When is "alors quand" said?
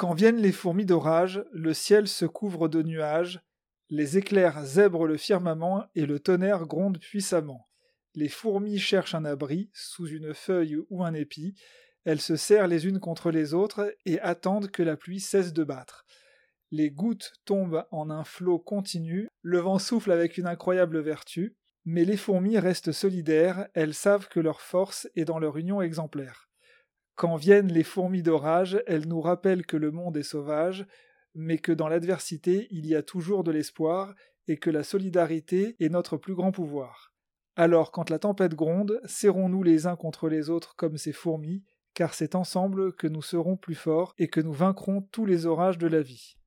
37.56-38.10